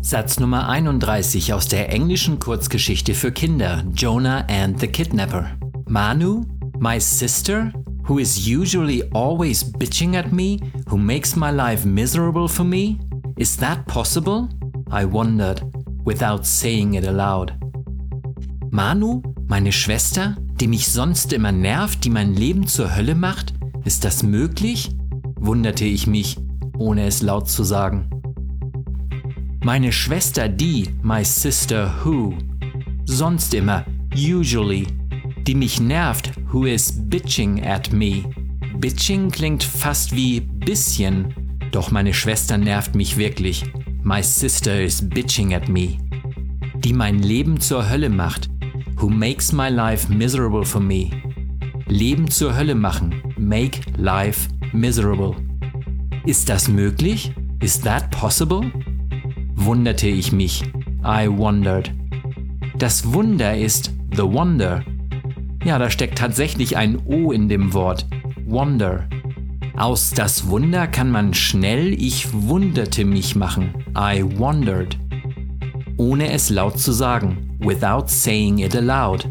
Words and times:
Satz 0.00 0.38
Nummer 0.38 0.68
31 0.68 1.52
aus 1.52 1.66
der 1.66 1.92
englischen 1.92 2.38
Kurzgeschichte 2.38 3.14
für 3.14 3.32
Kinder 3.32 3.84
Jonah 3.94 4.46
and 4.48 4.78
the 4.78 4.86
Kidnapper. 4.86 5.50
Manu 5.86 6.44
My 6.78 7.00
sister, 7.00 7.72
who 8.06 8.18
is 8.18 8.46
usually 8.46 9.02
always 9.12 9.64
bitching 9.64 10.16
at 10.16 10.32
me, 10.32 10.60
who 10.88 10.96
makes 10.96 11.34
my 11.34 11.50
life 11.50 11.84
miserable 11.84 12.48
for 12.48 12.64
me? 12.64 12.98
Is 13.36 13.56
that 13.56 13.84
possible? 13.86 14.48
I 14.90 15.04
wondered, 15.04 15.62
without 16.04 16.46
saying 16.46 16.94
it 16.94 17.06
aloud. 17.06 17.52
Manu, 18.70 19.22
meine 19.48 19.72
Schwester, 19.72 20.36
die 20.60 20.68
mich 20.68 20.86
sonst 20.88 21.32
immer 21.32 21.52
nervt, 21.52 22.04
die 22.04 22.10
mein 22.10 22.34
Leben 22.34 22.68
zur 22.68 22.94
Hölle 22.94 23.16
macht? 23.16 23.54
Ist 23.84 24.04
das 24.04 24.22
möglich? 24.22 24.90
wunderte 25.40 25.84
ich 25.84 26.06
mich, 26.06 26.36
ohne 26.78 27.06
es 27.06 27.22
laut 27.22 27.48
zu 27.48 27.64
sagen. 27.64 28.08
Meine 29.64 29.90
Schwester, 29.90 30.48
die, 30.48 30.88
my 31.02 31.24
sister 31.24 31.92
who, 32.04 32.38
sonst 33.06 33.52
immer, 33.54 33.84
usually, 34.14 34.86
die 35.46 35.56
mich 35.56 35.80
nervt, 35.80 36.30
who 36.52 36.64
is 36.64 36.92
bitching 36.92 37.64
at 37.64 37.92
me. 37.92 38.22
Bitching 38.78 39.30
klingt 39.30 39.64
fast 39.64 40.14
wie 40.14 40.40
bisschen, 40.40 41.34
doch 41.72 41.90
meine 41.90 42.14
Schwester 42.14 42.56
nervt 42.56 42.94
mich 42.94 43.16
wirklich. 43.16 43.64
My 44.04 44.22
sister 44.22 44.80
is 44.80 45.06
bitching 45.06 45.52
at 45.54 45.68
me. 45.68 45.98
Die 46.76 46.92
mein 46.92 47.18
Leben 47.18 47.60
zur 47.60 47.90
Hölle 47.90 48.10
macht, 48.10 48.48
who 48.96 49.08
makes 49.08 49.52
my 49.52 49.68
life 49.68 50.10
miserable 50.10 50.64
for 50.64 50.80
me. 50.80 51.10
Leben 51.88 52.30
zur 52.30 52.56
Hölle 52.56 52.76
machen, 52.76 53.22
make 53.36 53.80
life 53.96 54.48
miserable. 54.72 55.34
Ist 56.26 56.48
das 56.48 56.68
möglich? 56.68 57.32
Is 57.60 57.80
that 57.80 58.08
possible? 58.12 58.70
Wunderte 59.58 60.08
ich 60.08 60.32
mich. 60.32 60.64
I 61.04 61.28
wondered. 61.28 61.92
Das 62.78 63.12
Wunder 63.12 63.56
ist 63.56 63.92
the 64.14 64.22
wonder 64.22 64.82
ja, 65.64 65.78
da 65.78 65.90
steckt 65.90 66.18
tatsächlich 66.18 66.76
ein 66.76 66.98
O 67.06 67.32
in 67.32 67.48
dem 67.48 67.74
Wort. 67.74 68.06
Wonder. 68.46 69.08
Aus 69.76 70.10
das 70.10 70.48
Wunder 70.48 70.86
kann 70.86 71.10
man 71.10 71.34
schnell 71.34 71.92
ich 71.92 72.32
wunderte 72.32 73.04
mich 73.04 73.36
machen. 73.36 73.74
I 73.96 74.24
wondered. 74.38 74.96
Ohne 75.96 76.32
es 76.32 76.48
laut 76.48 76.78
zu 76.78 76.92
sagen. 76.92 77.56
Without 77.58 78.04
saying 78.06 78.58
it 78.58 78.76
aloud. 78.76 79.28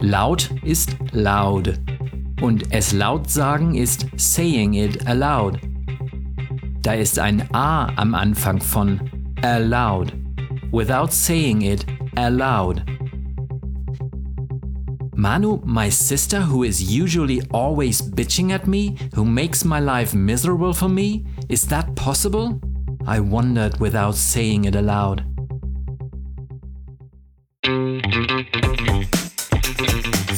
Laut 0.00 0.50
ist 0.62 0.96
loud. 1.12 1.78
Und 2.40 2.72
es 2.72 2.92
laut 2.92 3.28
sagen 3.28 3.74
ist 3.74 4.06
saying 4.16 4.74
it 4.74 5.06
aloud. 5.06 5.58
Da 6.82 6.92
ist 6.92 7.18
ein 7.18 7.42
A 7.54 7.92
am 7.96 8.14
Anfang 8.14 8.60
von 8.60 9.00
aloud. 9.44 10.12
Without 10.72 11.12
saying 11.12 11.62
it 11.62 11.84
aloud. 12.16 12.82
Manu, 15.16 15.60
my 15.64 15.88
sister, 15.88 16.40
who 16.40 16.64
is 16.64 16.82
usually 16.82 17.40
always 17.52 18.00
bitching 18.02 18.50
at 18.50 18.66
me, 18.66 18.96
who 19.14 19.24
makes 19.24 19.64
my 19.64 19.78
life 19.78 20.14
miserable 20.14 20.72
for 20.72 20.88
me? 20.88 21.24
Is 21.48 21.66
that 21.68 21.94
possible? 21.94 22.60
I 23.06 23.20
wondered 23.20 23.78
without 23.78 24.16
saying 24.16 24.64
it 24.64 24.74
aloud. 24.74 25.24